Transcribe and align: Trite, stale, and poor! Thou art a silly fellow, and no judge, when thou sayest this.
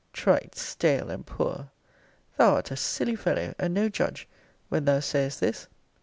Trite, 0.13 0.55
stale, 0.55 1.11
and 1.11 1.23
poor! 1.23 1.69
Thou 2.37 2.55
art 2.55 2.71
a 2.71 2.75
silly 2.75 3.15
fellow, 3.15 3.53
and 3.59 3.71
no 3.75 3.87
judge, 3.87 4.27
when 4.67 4.85
thou 4.85 4.99
sayest 4.99 5.39
this. 5.41 5.67